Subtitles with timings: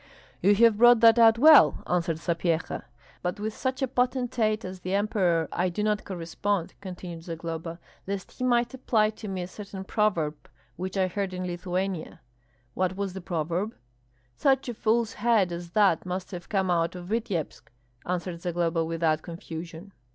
[0.41, 2.85] "You have brought that out well," answered Sapyeha.
[3.21, 7.77] "But with such a potentate as the Emperor I do not correspond," continued Zagloba,
[8.07, 10.35] "lest he might apply to me a certain proverb
[10.75, 12.19] which I heard in Lithuania."
[12.73, 13.75] "What was the proverb?"
[14.35, 17.69] "Such a fool's head as that must have come out of Vityebsk!"
[18.03, 19.93] answered Zagloba, without confusion.